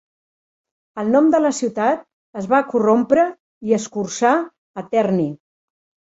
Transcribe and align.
El 1.01 1.09
nom 1.15 1.25
de 1.33 1.41
la 1.41 1.49
ciutat 1.57 1.99
es 2.41 2.47
va 2.53 2.61
corrompre 2.71 3.25
i 3.67 3.75
escurçar 3.81 4.31
a 4.83 4.85
Terni. 4.95 5.27